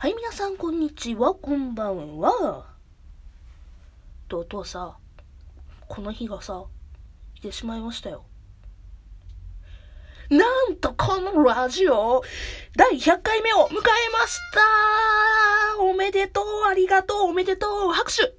[0.00, 2.66] はい、皆さん、こんにちは、こんばんは。
[4.28, 4.96] とうとうさ、
[5.88, 6.66] この日がさ、
[7.34, 8.24] 来てしまいましたよ。
[10.30, 12.22] なんと、このラジオ、
[12.76, 13.80] 第100回目を迎えま
[14.28, 14.38] し
[15.74, 15.82] た。
[15.82, 18.22] おめでとう、ありがとう、おめでとう、拍手。
[18.22, 18.36] 拍手。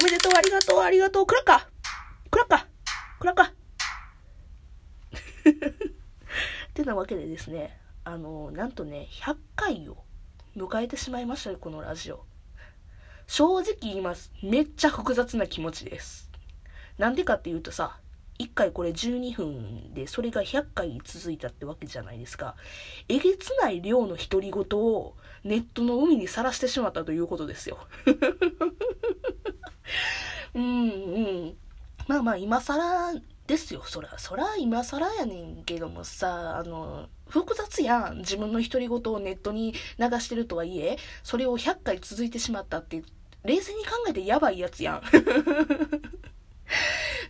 [0.00, 1.66] おめでとう、ありがとう、ありがとう、クラッカー
[2.30, 2.64] クラッカー
[3.18, 3.52] クラッカーっ
[6.72, 9.96] てなわけでですね、あの、なんとね、100回を
[10.56, 12.24] 迎えてしまいましたよ、このラジオ。
[13.26, 14.30] 正直言います。
[14.44, 16.30] めっちゃ複雑な気持ちです。
[16.98, 17.98] なんでかっていうとさ、
[18.38, 22.54] 1回これ12分で、それが100回続いたってわけじゃないですか。
[23.08, 27.88] えげつない量の独り言をネットの海にさらしてしまったということですよ。
[30.54, 30.66] うんう
[31.48, 31.56] ん。
[32.06, 33.14] まあまあ、今更
[33.46, 34.18] ですよ、そら。
[34.18, 38.18] そら、今更やねんけどもさ、あの、複雑やん。
[38.18, 43.02] 自分の独り言をネットに流してるとはいえ、それを100回続いてしまったって、
[43.44, 45.02] 冷静に考えてやばいやつやん。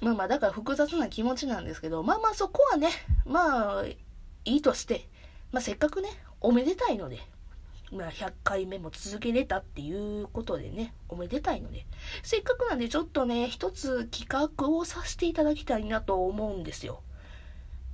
[0.01, 2.91] まあまあ、だから複雑な気持ちなんですけど、まあまあそこはね、
[3.25, 3.97] まあ、い
[4.45, 5.09] いとして、
[5.53, 6.09] まあせっかくね、
[6.41, 7.19] おめでたいので、
[7.93, 11.87] まあ100回目も続けれたっていうことでね、おめでたいので、
[12.23, 17.03] せっかくなんでちょっとね、一つ企画をさせていただきたいなと思うんですよ。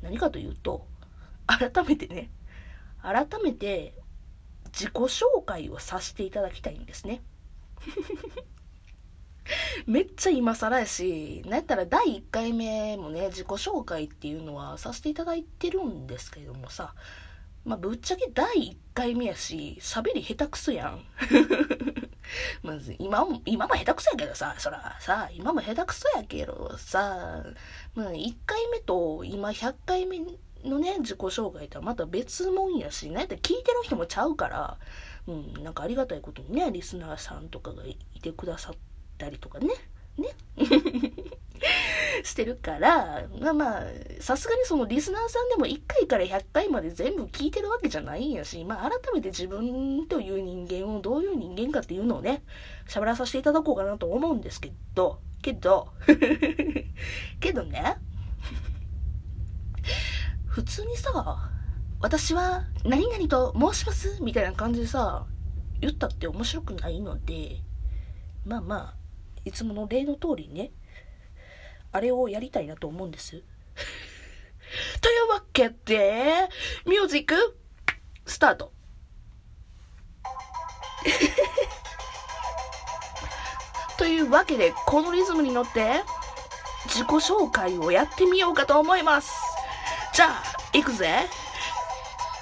[0.03, 0.87] 何かというと、
[1.47, 2.31] 改めてね、
[3.03, 3.95] 改めて
[4.73, 7.23] 自己紹介をさせていただきたいんですね。
[9.87, 16.95] めっちゃ今更やし、なんやったら第1回目もね、自己紹介っていうのはさせていただいてるんですけどもさ、
[17.65, 21.05] まあ、ぶっちゃけ第1回目やし、喋り下手くそやん。
[22.63, 27.45] まず、今も、今も下手くそやけどさ、そら、さ、今も下手くそやけどさ、
[27.95, 30.19] まあ、1回目と今100回目
[30.65, 34.79] のね、自己紹介とはまた別もんやし、なやったら聞いてる人もちゃうから、
[35.29, 38.75] うん、なんかありがたいことにね、リスナーさんとかがいてくださっ
[39.19, 39.69] たりとかね、
[40.19, 40.35] ね。
[42.23, 43.83] してるから、まあまあ、
[44.21, 52.43] さすがにそのリスナーさんでも1回から100回まで全部聞いてるわけじゃないんやし、まあ改めて自分という人間をどういう人間かっていうのをね、
[52.89, 55.93] 喋らさせていただこうかなと思うんですけど、けど、
[57.41, 57.97] けどね、
[60.47, 61.51] 普通にさ、
[62.01, 65.27] 私は何々と申しますみたいな感じでさ、
[65.81, 67.61] 言ったって面白くないので、
[68.45, 68.95] まあまあ、
[69.45, 70.71] いつもの例の通りね、
[71.93, 73.43] あれをやりたいなと思うんです。
[75.01, 76.49] というわけで、
[76.87, 77.57] ミュージック、
[78.27, 78.73] スタート。
[83.99, 86.03] というわけで、このリズムに乗って、
[86.87, 89.33] 自己紹介をやってみようかと思います。
[90.15, 90.43] じゃあ、
[90.73, 91.29] 行くぜ。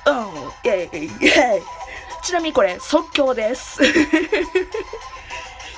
[0.06, 1.62] うん、イェイ、イェイ。
[2.22, 3.80] ちなみにこれ、即興です。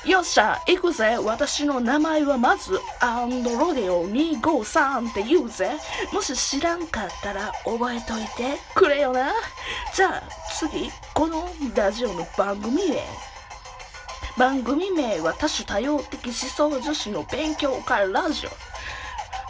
[0.05, 1.17] よっしゃ、行くぜ。
[1.23, 5.71] 私の名前はまず、アンドロデオ253って言うぜ。
[6.13, 9.33] もし知らんかったら覚えといてくれよな。
[9.95, 10.23] じゃあ、
[10.59, 12.97] 次、このラジオの番組名。
[14.37, 18.51] 番組名は多種多様的思想女子の勉強会ラジオ。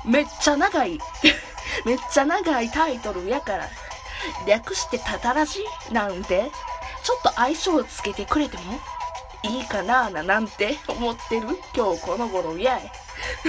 [0.06, 0.98] めっちゃ長い、
[1.86, 3.70] めっちゃ長いタイトルやから、
[4.46, 6.50] 略してタタラジなんて、
[7.02, 8.78] ちょっと相性をつけてくれても？
[9.42, 11.58] いいかなななんて 思ってる？
[11.74, 12.92] 今日この頃やい。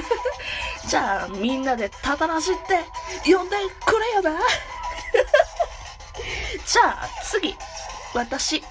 [0.87, 2.83] じゃあみんなでタタラジって
[3.31, 4.39] 呼んでくれよな。
[6.65, 7.55] じゃあ次、
[8.13, 8.63] 私。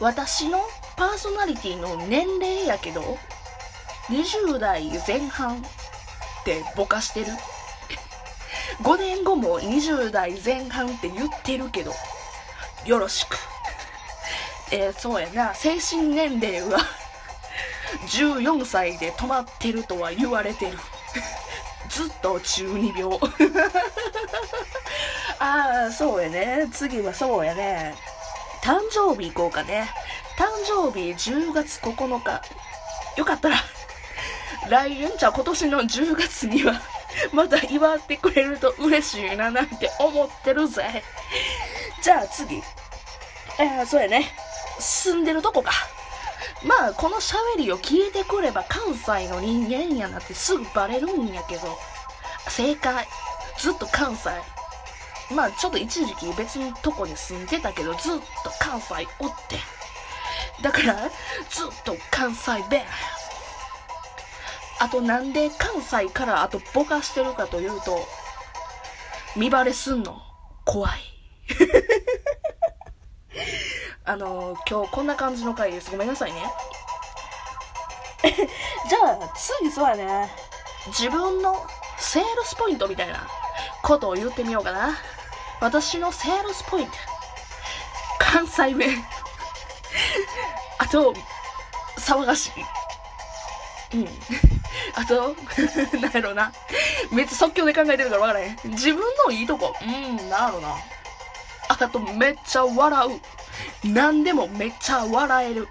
[0.00, 0.66] 私の
[0.96, 3.18] パーソナリティの年齢やけど、
[4.08, 5.60] 20代前半っ
[6.44, 7.26] てぼかしてる。
[8.82, 11.94] 5年後も20代前半って言ってるけど、
[12.86, 13.36] よろしく。
[14.72, 16.78] えーそうやな、精神年齢は
[18.08, 20.78] 14歳で止まってるとは言われてる。
[21.88, 23.18] ずっと中二病。
[25.40, 26.68] ああ、そうやね。
[26.72, 27.94] 次はそうやね。
[28.62, 29.90] 誕生日行こうかね。
[30.36, 32.42] 誕生日10月9日。
[33.16, 33.56] よかったら、
[34.68, 36.80] 来年じゃ今年の10月には、
[37.32, 41.02] また祝ってくれると嬉しいななんて思ってるぜ。
[42.02, 42.62] じゃあ次。
[43.58, 44.32] えー、そうやね。
[44.80, 45.72] 住んでるとこか。
[46.64, 51.78] まあ、この喋りを聞いてくれば関西の人間やなってすぐバレるんやけど、
[52.48, 53.06] 正解。
[53.58, 54.30] ずっと関西。
[55.34, 59.56] まあ、ちょっと一時期別のとこに住んでたけど、ずっと関西おって。
[60.62, 60.94] だから、
[61.48, 62.84] ずっと関西弁。
[64.80, 68.06] あとなんで関西からあとぼかしてるかというと、
[69.36, 70.20] 見バレすんの
[70.64, 71.00] 怖い。
[74.10, 75.88] あの今日こんな感じの回です。
[75.92, 76.42] ごめんなさいね。
[78.24, 80.28] じゃあ、次そうやね。
[80.88, 81.64] 自分の
[81.96, 83.28] セールスポイントみたいな
[83.84, 84.98] ことを言ってみようかな。
[85.60, 86.92] 私のセールスポイント。
[88.18, 88.98] 関西弁。
[90.78, 91.14] あと、
[91.96, 92.50] 騒がし
[93.92, 93.96] い。
[93.96, 94.08] うん。
[94.96, 95.36] あと、
[96.02, 96.52] なんやろうな。
[97.12, 98.58] めっちゃ即興で考えてるから分からへん。
[98.64, 99.72] 自分のいいとこ。
[99.80, 100.74] うん、なんやろうな。
[101.68, 103.20] あと、めっちゃ笑う。
[103.84, 105.68] 何でもめっちゃ笑える。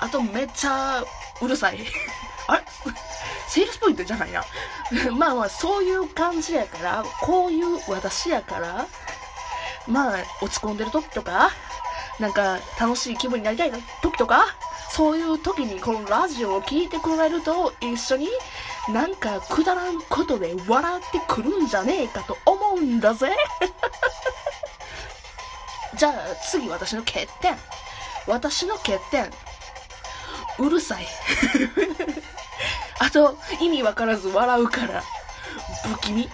[0.00, 1.04] あと、めっちゃ
[1.40, 1.80] うるさい。
[2.48, 2.64] あれ？
[3.48, 4.44] セールスポイントじゃないな。
[5.12, 8.86] まあまあ、そういう感じやから、こういう私やから、
[9.86, 11.50] まあ、落ち込んでる時とか、
[12.18, 13.72] なんか楽しい気分になりたい
[14.02, 14.56] 時とか、
[14.90, 18.28] そういう時にこのラジオを聴いてくれると一緒に
[18.88, 23.30] なんかくだらんことで笑ってくるんじゃねえかと思うんだぜ。
[25.96, 27.56] じゃあ次私の欠点。
[28.26, 29.30] 私の欠点。
[30.58, 31.06] うるさい。
[32.98, 35.02] あと、意味わからず笑うから、
[35.84, 36.28] 不気味。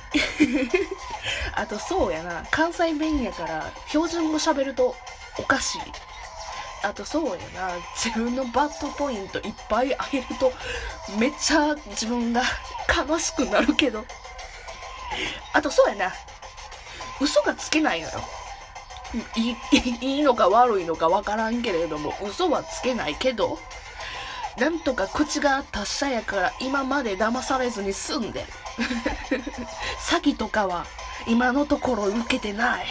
[1.55, 4.95] あと、そうやな、関西弁やから、標準語喋ると
[5.39, 5.81] おかしい。
[6.85, 10.53] あと、そうやな、自分のバッドポイントいっぱいあげると、
[11.19, 12.43] めっちゃ自分が
[13.09, 14.05] 悲しくなるけど。
[15.53, 16.13] あと、そうやな、
[17.21, 18.21] 嘘がつけないのよ。
[19.37, 19.57] いい
[20.01, 23.59] いいのか悪いのかわからんけれども、嘘はつけないけど、
[24.59, 28.47] なんとか口が達者やから今まで騙されずに済んでる。
[30.01, 30.87] 詐欺とかは
[31.27, 32.87] 今のところ受けてない。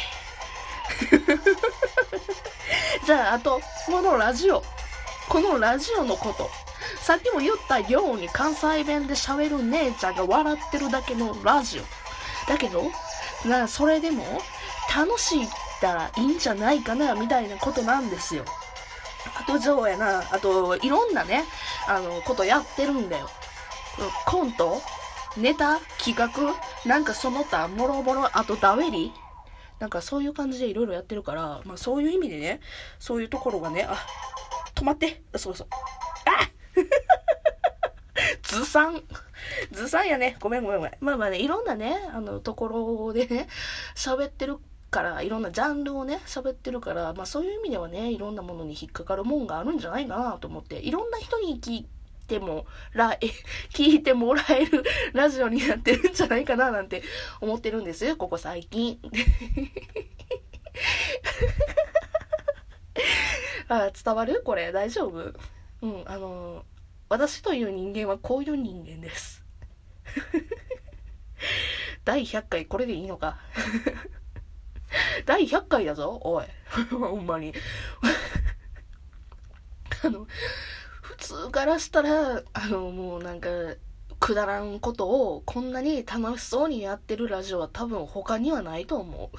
[3.06, 4.64] じゃあ、あと、このラジオ。
[5.30, 6.50] このラジオのこと。
[7.02, 11.84] さっきも言ったように関西弁で喋る姉ちゃんが笑ってるだけのラジオ。
[12.50, 12.92] だけど、
[13.46, 14.42] な、それでも
[14.96, 15.50] 楽しい
[15.82, 18.46] たらいいんじゃないかな、みたいなことなんですよ。
[19.40, 21.44] あと上やな、あと、いろんなね、
[21.88, 23.30] あの、ことやってるんだよ。
[24.26, 24.82] コント
[25.38, 26.56] ネタ企画
[26.86, 29.12] なんかその他、もろもろ、あとダウェリ
[29.80, 32.60] なんかそういう感じでいろいろやってるから、まあそういう意味でね、
[33.00, 33.98] そういうところがね、あ、
[34.76, 35.68] 止まってそうそう。
[36.26, 36.50] あ
[38.44, 39.04] ずさん。
[39.72, 40.38] ずさんやね。
[40.40, 40.94] ごめんごめんごめん。
[41.00, 43.48] まあまあね、いろんなね、あの、ところでね、
[43.96, 44.60] 喋ってる
[44.92, 51.88] からいろんなジャンルをね喋ってるから、まあ、そういう意味ではねいろんなものに引っかかるもんがあるんじゃないかなと思っていろんな人に聞い
[52.28, 53.20] てもらえ
[53.74, 54.84] 聞いてもらえる
[55.14, 57.04] ラジオになってるんじゃないかななんて
[57.40, 59.00] 思ってるんですよここ最近。
[63.70, 64.42] あ伝わる？
[64.44, 64.72] これ。
[64.74, 65.34] 大丈夫？
[65.82, 66.66] うんあの
[67.10, 69.44] 私という人間はこういう人間です。
[72.04, 73.38] 第100回これでいいのか？
[75.26, 76.46] 第100回だぞ、おい。
[76.90, 77.54] ほんまに。
[80.04, 80.28] あの、
[81.02, 83.50] 普通からしたら、あの、もうなんか、
[84.22, 89.38] くだらんことをこんなに楽しそうにやってるラジオは多分他にはないと思う。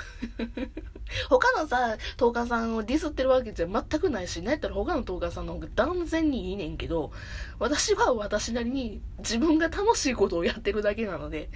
[1.30, 7.12] 他のさ、トーカーさんをディスってるわけじゃ全くないし、なんやったら他のトーカーさんの方が断然にいいねんけど、
[7.60, 11.50] 私は私なりに自分が楽しいことをやってるだけなので、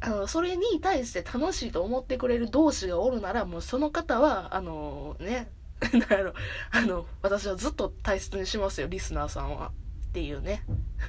[0.00, 5.50] あの、それに対して楽しいと思ってくれる同士がおるなら、もうその方は、あのね、
[5.80, 6.34] なんやろ、
[6.70, 9.70] あの、私はずっと大切にしますよ、リスナーさんは。
[10.18, 10.64] っていうね。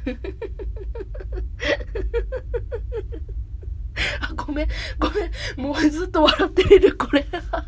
[4.22, 4.68] あ、ごめん、
[5.00, 5.32] ごめ
[5.64, 5.68] ん。
[5.68, 7.26] もうずっと笑ってる、これ。
[7.52, 7.66] は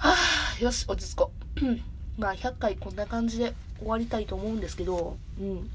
[0.16, 0.16] あ、
[0.58, 1.64] よし、落ち着こう。
[2.18, 5.68] まあ、100回こんな感じで終わりたいと思うんですけど、うん。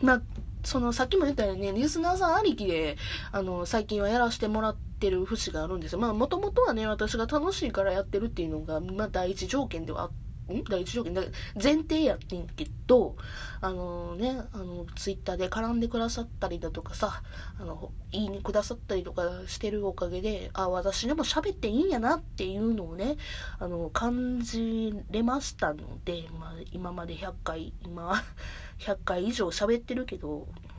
[0.00, 0.22] まあ、
[0.62, 2.96] その、さっきも言ったようにね、リスナーさんありきで、
[3.32, 5.98] あの、最近はやらせてもらってる節があるんですよ。
[5.98, 10.64] まあ、もともとはね、私が楽しいからやってるっていうのが、まあ、第一条件ではあって、ん？
[10.64, 11.22] 第一条件だ、
[11.62, 13.16] 前提やってんけど、
[13.60, 17.22] あのね、あの、ツイッターで絡んでくださったりだとかさ、
[17.58, 23.16] あの、言いにくださったりとかしてるおかげで、あ、私でも喋っていいんやなっていうのをね、
[23.58, 28.22] あの、感じれましたので、まあ、今まで100回、今、
[28.78, 30.48] 100回以上喋ってるけど、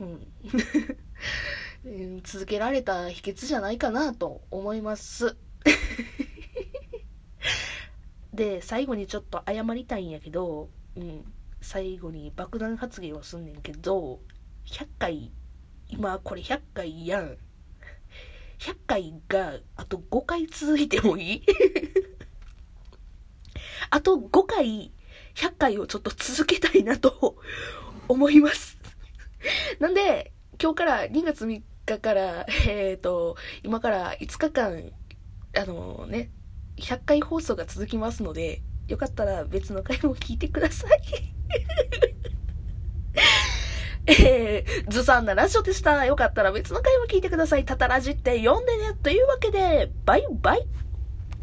[1.84, 2.20] うん。
[2.22, 5.36] 続けられた秘訣じゃないかなと思います。
[8.40, 11.30] で、最後にちょっと謝りたいんやけど、うん、
[11.60, 14.20] 最後に爆弾発言をすんねんけど、
[14.64, 15.30] 100回、
[15.90, 17.36] 今これ100回やん。
[18.58, 21.42] 100回があと5回続いてもいい？
[23.90, 24.90] あと5回、
[25.34, 27.36] 100回をちょっと続けたいなと
[28.08, 28.78] 思います
[29.80, 34.92] なんで、今日から2月3日から、えっ、ー、と、今から5日間、
[35.54, 36.30] あのね、
[36.80, 41.00] 100回放送が続きますので、よかったら別の回も聞いてください。
[44.12, 46.04] えー、ずさんなラジオでした。
[46.04, 47.64] よかったら別の回も聞いてください。
[47.64, 48.94] たたらじって読んでね。
[49.02, 50.66] というわけで、バイバイ。